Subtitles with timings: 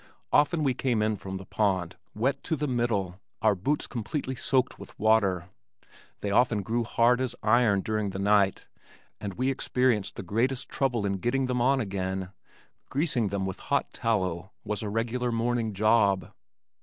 [0.31, 4.79] Often we came in from the pond, wet to the middle, our boots completely soaked
[4.79, 5.49] with water.
[6.21, 8.65] They often grew hard as iron during the night,
[9.19, 12.31] and we experienced the greatest trouble in getting them on again.
[12.89, 16.31] Greasing them with hot tallow was a regular morning job.